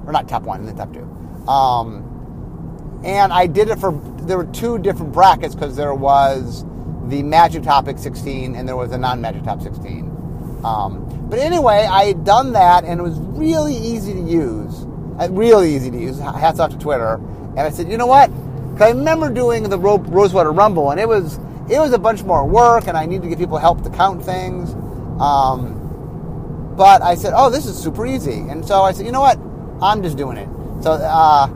[0.06, 1.04] or not top one, then top two.
[1.50, 6.66] Um, and I did it for there were two different brackets because there was
[7.08, 10.62] the Magic Topic 16 and there was a non-Magic Top 16.
[10.64, 14.86] Um, but anyway, I had done that and it was really easy to use,
[15.20, 16.20] uh, really easy to use.
[16.20, 17.16] Hats off to Twitter.
[17.16, 18.30] And I said, you know what?
[18.74, 21.40] Because I remember doing the Rosewater Rumble and it was
[21.70, 24.24] it was a bunch more work and I needed to give people help to count
[24.24, 24.74] things.
[25.20, 28.40] Um, but I said, oh, this is super easy.
[28.50, 29.38] And so I said, you know what?
[29.82, 30.48] I'm just doing it.
[30.82, 31.50] So uh,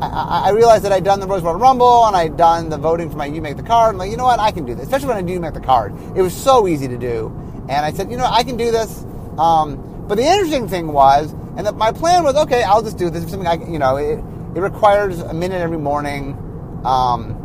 [0.00, 3.16] I, I, realized that I'd done the Rosewater Rumble and I'd done the voting for
[3.16, 3.94] my You Make the Card.
[3.94, 4.40] I'm like, you know what?
[4.40, 4.84] I can do this.
[4.84, 5.94] Especially when I do You make the card.
[6.16, 7.28] It was so easy to do.
[7.68, 9.04] And I said, you know, I can do this.
[9.38, 13.22] Um, but the interesting thing was, and my plan was, okay, I'll just do this.
[13.22, 14.18] It's something I, you know, it,
[14.56, 16.32] it requires a minute every morning.
[16.84, 17.35] Um,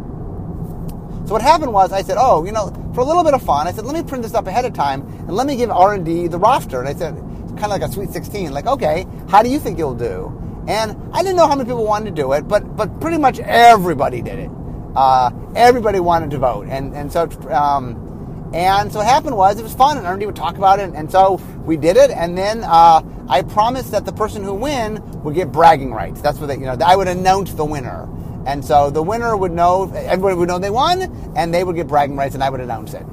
[1.26, 3.68] so what happened was, I said, oh, you know, for a little bit of fun,
[3.68, 6.28] I said, let me print this up ahead of time and let me give R&D
[6.28, 6.80] the roster.
[6.80, 7.16] And I said,
[7.62, 8.52] kind of like a Sweet 16.
[8.52, 10.38] Like, okay, how do you think you'll do?
[10.68, 13.40] And I didn't know how many people wanted to do it, but but pretty much
[13.40, 14.52] everybody did it.
[14.96, 19.64] Uh, everybody wanted to vote, and and so um, and so what happened was it
[19.64, 22.64] was fun, and everybody would talk about it, and so we did it, and then
[22.64, 26.22] uh, I promised that the person who win would get bragging rights.
[26.22, 28.08] That's what they, you know I would announce the winner,
[28.46, 31.88] and so the winner would know everybody would know they won, and they would get
[31.88, 33.06] bragging rights, and I would announce it.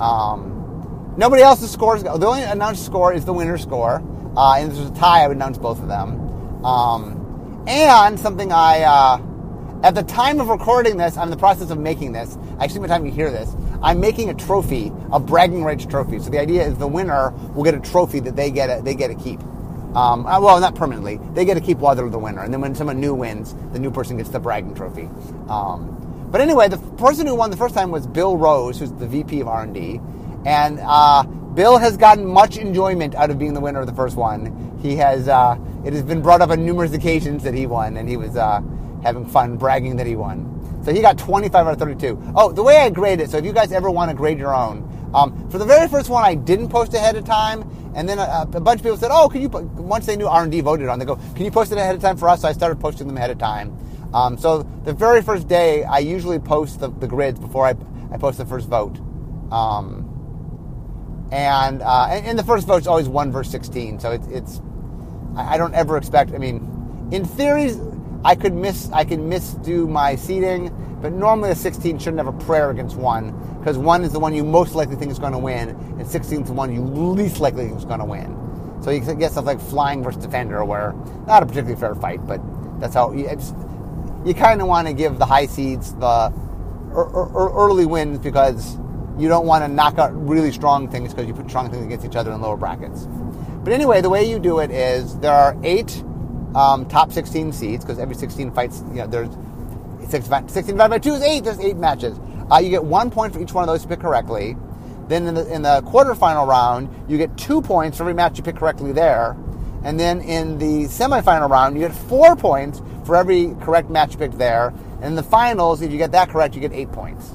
[0.00, 2.02] Um, nobody else's scores.
[2.02, 4.02] Go the only announced score is the winner's score,
[4.36, 6.64] uh, and if there's a tie, I would announce both of them.
[6.64, 9.22] Um, and something I, uh,
[9.82, 12.38] at the time of recording this, I'm in the process of making this.
[12.60, 16.18] Actually, by the time you hear this, I'm making a trophy, a bragging rights trophy.
[16.18, 18.94] So the idea is the winner will get a trophy that they get a, they
[18.94, 19.40] get to keep.
[19.96, 21.18] Um, uh, well, not permanently.
[21.32, 23.90] They get to keep they're the winner, and then when someone new wins, the new
[23.90, 25.08] person gets the bragging trophy.
[25.48, 29.06] Um, but anyway, the person who won the first time was Bill Rose, who's the
[29.06, 29.98] VP of R&D,
[30.44, 34.16] and uh, Bill has gotten much enjoyment out of being the winner of the first
[34.16, 34.78] one.
[34.82, 35.56] He has uh,
[35.86, 38.60] it has been brought up on numerous occasions that he won, and he was uh,
[39.02, 40.52] having fun bragging that he won.
[40.84, 42.32] So he got 25 out of 32.
[42.36, 44.54] Oh, the way I grade it, so if you guys ever want to grade your
[44.54, 47.62] own, um, for the very first one, I didn't post ahead of time,
[47.94, 50.42] and then a, a bunch of people said, "Oh, can you?" Once they knew R
[50.42, 52.42] and D voted on, they go, "Can you post it ahead of time for us?"
[52.42, 53.76] So I started posting them ahead of time.
[54.12, 57.74] Um, so the very first day, I usually post the, the grids before I,
[58.12, 58.98] I post the first vote.
[59.50, 60.06] Um,
[61.32, 64.60] and, uh, and, and the first vote's always one verse 16, so it, it's
[65.36, 66.32] I don't ever expect.
[66.32, 67.72] I mean, in theory,
[68.24, 68.90] I could miss.
[68.92, 73.30] I can misdo my seating, but normally a 16 shouldn't have a prayer against one
[73.60, 76.42] because one is the one you most likely think is going to win, and 16
[76.42, 78.36] is the one you least likely think is going to win.
[78.82, 80.94] So you get stuff like flying versus defender, where
[81.28, 82.40] not a particularly fair fight, but
[82.80, 83.54] that's how it's.
[84.24, 86.32] you kind of want to give the high seeds the
[86.92, 88.76] early wins because
[89.16, 92.04] you don't want to knock out really strong things because you put strong things against
[92.04, 93.06] each other in lower brackets.
[93.62, 96.02] But anyway, the way you do it is there are eight
[96.56, 99.30] um, top 16 seeds because every 16 fights, you know, there's
[100.10, 102.18] 16 divided by 2 is 8, there's 8 matches.
[102.50, 104.56] Uh, you get one point for each one of those you pick correctly.
[105.08, 108.44] Then in the, in the quarterfinal round, you get two points for every match you
[108.44, 109.36] pick correctly there.
[109.84, 114.38] And then in the semifinal round, you get four points for every correct match picked
[114.38, 114.68] there.
[114.96, 117.32] And in the finals, if you get that correct, you get eight points.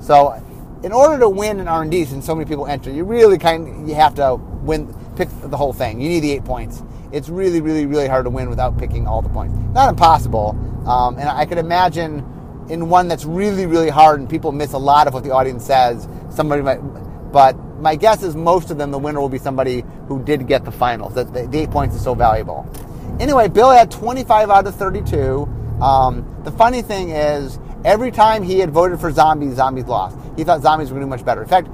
[0.00, 0.42] So,
[0.82, 3.88] in order to win in R&D, since so many people enter, you really kind of,
[3.88, 6.00] you have to win, pick the whole thing.
[6.00, 6.82] You need the eight points.
[7.12, 9.56] It's really, really, really hard to win without picking all the points.
[9.72, 10.50] Not impossible.
[10.86, 12.24] Um, and I could imagine
[12.68, 15.64] in one that's really, really hard and people miss a lot of what the audience
[15.64, 16.78] says, somebody might.
[17.32, 20.64] But my guess is most of them, the winner will be somebody who did get
[20.64, 21.14] the finals.
[21.14, 22.68] That the, the eight points is so valuable.
[23.20, 25.48] Anyway, Bill had 25 out of 32.
[25.80, 30.18] Um, the funny thing is, every time he had voted for zombies, zombies lost.
[30.36, 31.42] He thought zombies were going to do much better.
[31.42, 31.68] In fact,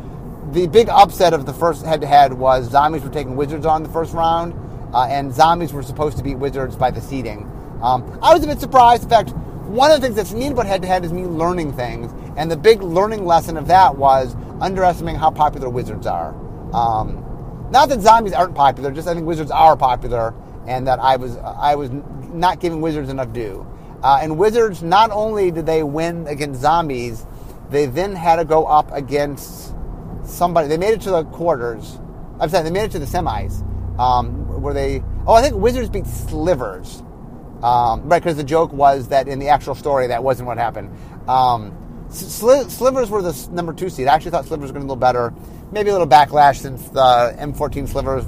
[0.52, 4.12] the big upset of the first head-to-head was zombies were taking wizards on the first
[4.12, 4.54] round,
[4.92, 7.50] uh, and zombies were supposed to beat wizards by the seeding.
[7.82, 9.04] Um, I was a bit surprised.
[9.04, 9.30] In fact,
[9.66, 12.82] one of the things that's neat about head-to-head is me learning things, and the big
[12.82, 16.34] learning lesson of that was underestimating how popular wizards are.
[16.74, 20.34] Um, not that zombies aren't popular, just I think wizards are popular,
[20.66, 21.90] and that I was I was
[22.32, 23.66] not giving wizards enough due.
[24.02, 27.24] Uh, and wizards, not only did they win against zombies,
[27.70, 29.74] they then had to go up against
[30.24, 30.68] somebody.
[30.68, 31.98] They made it to the quarters.
[32.40, 33.62] I'm sorry, they made it to the semis.
[33.98, 35.02] Um, where they?
[35.26, 37.02] Oh, I think wizards beat slivers.
[37.62, 40.90] Um, right, because the joke was that in the actual story that wasn't what happened.
[41.28, 41.78] Um,
[42.12, 44.06] Sli- slivers were the number two seed.
[44.06, 45.32] I actually thought slivers were going to do better.
[45.70, 48.24] Maybe a little backlash since the M14 slivers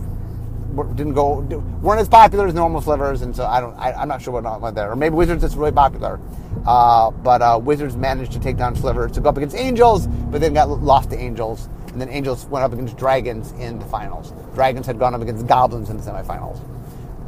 [0.96, 1.40] didn't go
[1.82, 3.74] weren't as popular as normal slivers, and so I don't.
[3.76, 4.90] I, am not sure what went there.
[4.90, 6.18] Or maybe wizards is really popular,
[6.66, 10.40] uh, but uh, wizards managed to take down slivers to go up against angels, but
[10.40, 14.34] then got lost to angels, and then angels went up against dragons in the finals.
[14.54, 16.60] Dragons had gone up against goblins in the semifinals.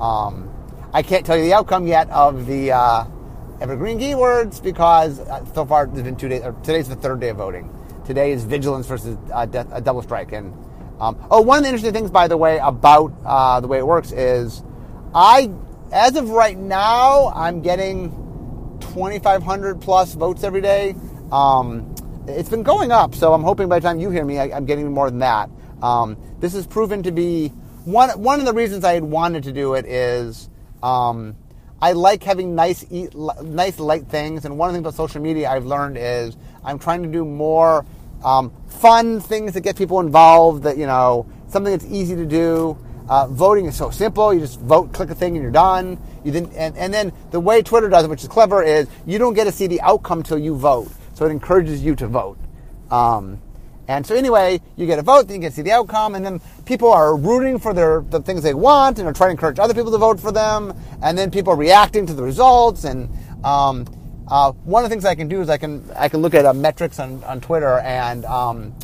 [0.01, 0.53] Um,
[0.93, 2.73] I can't tell you the outcome yet of the.
[2.73, 3.07] Uh,
[3.61, 6.43] evergreen keywords because uh, so far there's been two days.
[6.63, 7.73] today's the third day of voting.
[8.05, 10.33] Today is vigilance versus uh, de- a double strike.
[10.33, 10.53] And
[11.01, 13.87] um, oh, one of the interesting things, by the way, about uh, the way it
[13.87, 14.63] works is,
[15.15, 15.51] I
[15.93, 18.11] as of right now, I'm getting
[18.81, 20.95] 2,500 plus votes every day.
[21.33, 21.95] Um,
[22.29, 24.67] it's been going up, so I'm hoping by the time you hear me, I, am
[24.67, 25.51] getting more than that.
[25.83, 27.49] Um, this has proven to be
[27.85, 30.49] one one of the reasons I had wanted to do it is.
[30.83, 31.37] Um,
[31.81, 34.45] I like having nice, eat, nice light things.
[34.45, 37.25] And one of the things about social media I've learned is I'm trying to do
[37.25, 37.85] more
[38.25, 40.63] um, fun things that get people involved.
[40.63, 42.79] That you know, something that's easy to do.
[43.09, 44.35] Uh, voting is so simple.
[44.35, 45.99] You just vote, click a thing, and you're done.
[46.25, 49.19] You then, and, and then the way Twitter does it, which is clever, is you
[49.19, 50.91] don't get to see the outcome till you vote.
[51.17, 52.37] So it encourages you to vote.
[52.91, 53.41] Um,
[53.89, 56.23] and so anyway, you get a vote, then you get to see the outcome, and
[56.23, 59.59] then people are rooting for their the things they want and are trying to encourage
[59.59, 62.85] other people to vote for them, and then people are reacting to the results.
[62.85, 63.09] And
[63.43, 63.87] um,
[64.29, 66.45] uh, one of the things I can do is I can I can look at
[66.45, 68.75] uh, metrics on, on Twitter, and um,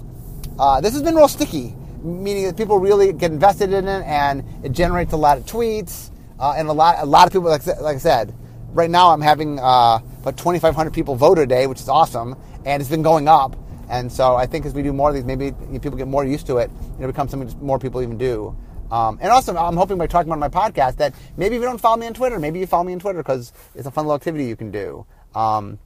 [0.58, 4.42] uh, this has been real sticky, meaning that people really get invested in it, and
[4.64, 7.66] it generates a lot of tweets, uh, and a lot a lot of people like
[7.66, 8.34] like I said.
[8.72, 12.80] Right now, I'm having uh, about 2,500 people vote a day, which is awesome, and
[12.80, 13.54] it's been going up.
[13.90, 16.46] And so I think as we do more of these, maybe people get more used
[16.46, 18.56] to it, and it becomes something more people even do.
[18.90, 21.80] Um, and also, I'm hoping by talking about my podcast that maybe if you don't
[21.80, 24.16] follow me on Twitter, maybe you follow me on Twitter because it's a fun little
[24.16, 25.04] activity you can do.
[25.34, 25.78] Um,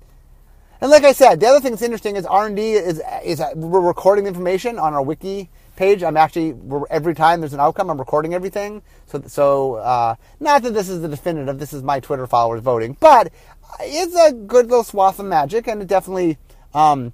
[0.80, 4.28] and like I said, the other thing that's interesting is R&D is, is we're recording
[4.28, 6.02] information on our wiki page.
[6.02, 6.56] I'm actually
[6.90, 8.82] every time there's an outcome, I'm recording everything.
[9.06, 11.58] So, so uh, not that this is the definitive.
[11.58, 13.32] This is my Twitter followers voting, but
[13.80, 16.38] it's a good little swath of magic, and it definitely
[16.74, 17.12] um,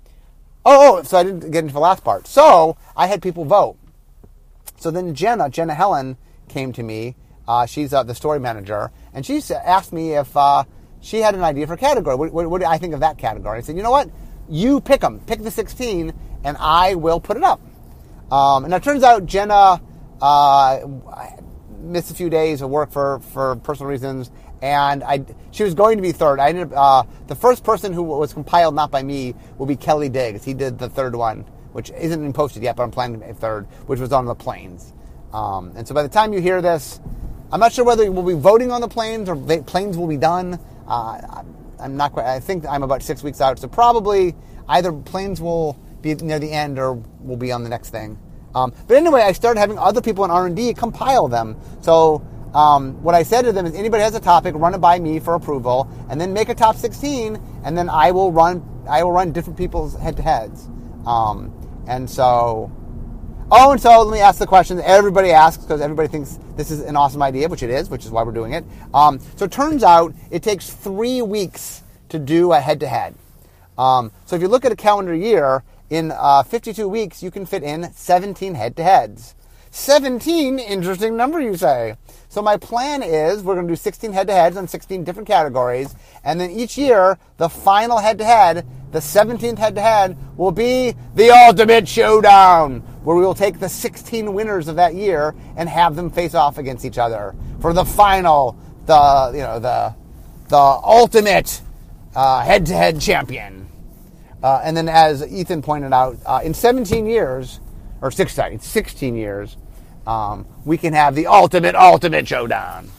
[0.65, 2.27] Oh, oh, so I didn't get into the last part.
[2.27, 3.77] So I had people vote.
[4.79, 6.17] So then Jenna, Jenna Helland,
[6.49, 7.17] came to me.
[7.49, 10.63] Uh, she's uh, the story manager, and she asked me if uh,
[11.01, 12.15] she had an idea for a category.
[12.15, 13.59] What, what, what, do I think of that category?
[13.59, 14.09] I said, you know what?
[14.49, 15.21] You pick them.
[15.27, 16.13] Pick the 16,
[16.45, 17.61] and I will put it up.
[18.33, 19.83] Um, and it turns out Jenna
[20.23, 20.81] uh,
[21.81, 24.31] missed a few days of work for, for personal reasons,
[24.63, 26.41] and I she was going to be third.
[26.41, 29.77] I ended up uh, the first person who was compiled not by me will be
[29.77, 30.45] Kelly Digges.
[30.45, 31.41] He did the third one,
[31.73, 34.95] which isn't posted yet, but I'm planning a third, which was on the planes.
[35.35, 37.01] Um, and so by the time you hear this,
[37.53, 40.59] I'm not sure whether we'll be voting on the planes or planes will be done.
[40.89, 41.43] Uh,
[41.79, 42.25] I'm not quite.
[42.25, 44.35] I think I'm about six weeks out, so probably
[44.69, 48.19] either planes will be near the end or we'll be on the next thing.
[48.55, 51.57] Um, but anyway, I started having other people in R&D compile them.
[51.81, 54.99] So um, what I said to them is anybody has a topic, run it by
[54.99, 59.05] me for approval, and then make a top 16, and then I will run I
[59.05, 60.69] will run different people's head to heads.
[61.07, 61.55] Um,
[61.87, 62.71] and so,
[63.51, 66.73] oh, and so let me ask the question that everybody asks because everybody thinks this
[66.73, 68.65] is an awesome idea, which it is, which is why we're doing it.
[68.93, 73.15] Um, so it turns out it takes three weeks to do a head to head.
[74.27, 75.63] So if you look at a calendar year,
[75.93, 79.35] in uh, 52 weeks, you can fit in 17 head to heads.
[79.73, 81.97] 17, interesting number, you say.
[82.31, 86.41] So my plan is we're going to do 16 head-to-heads on 16 different categories, and
[86.41, 93.17] then each year the final head-to-head, the 17th head-to-head, will be the ultimate showdown, where
[93.17, 96.87] we will take the 16 winners of that year and have them face off against
[96.87, 99.95] each other for the final, the you know the
[100.49, 101.61] the ultimate
[102.15, 103.62] uh, head-to-head champion.
[104.43, 107.61] Uh, and then, as Ethan pointed out, uh, in 17 years,
[108.01, 109.57] or 16, 16 years,
[110.07, 112.91] um, we can have the ultimate, ultimate showdown.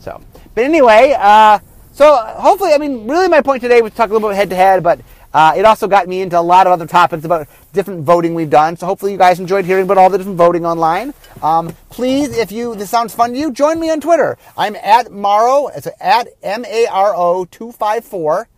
[0.00, 0.22] So,
[0.54, 1.58] but anyway, uh,
[1.92, 4.50] so hopefully, I mean, really, my point today was to talk a little bit head
[4.50, 5.00] to head, but
[5.34, 8.50] uh, it also got me into a lot of other topics about different voting we've
[8.50, 8.76] done.
[8.76, 11.14] So hopefully, you guys enjoyed hearing about all the different voting online.
[11.42, 14.38] Um, please, if you this sounds fun to you, join me on Twitter.
[14.56, 15.68] I'm at Maro.
[15.68, 18.48] It's at M A R O two five four.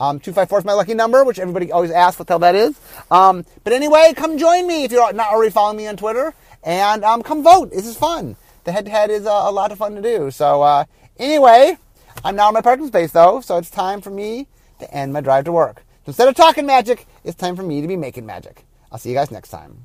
[0.00, 2.80] Um, 254 is my lucky number, which everybody always asks what the hell that is.
[3.10, 6.32] Um, but anyway, come join me if you're not already following me on Twitter
[6.64, 7.70] and um, come vote.
[7.70, 8.36] This is fun.
[8.64, 10.30] The head to head is uh, a lot of fun to do.
[10.30, 10.84] So, uh,
[11.18, 11.76] anyway,
[12.24, 14.46] I'm now in my parking space though, so it's time for me
[14.78, 15.84] to end my drive to work.
[16.04, 18.64] So instead of talking magic, it's time for me to be making magic.
[18.90, 19.84] I'll see you guys next time.